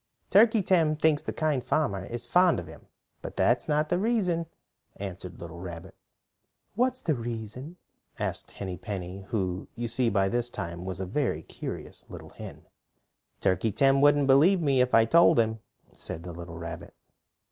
[0.31, 2.87] "Turkey Tim thinks the Kind Farmer is fond of him,
[3.21, 4.47] but that's not the reason,"
[4.95, 5.93] answered the little rabbit.
[6.73, 7.77] "What is the reason?"
[8.17, 12.65] asked Henny Penny, who you see by this time was a very curious little hen.
[13.41, 15.59] "Turkey Tim wouldn't believe me if I told him,"
[15.93, 16.95] said the little rabbit.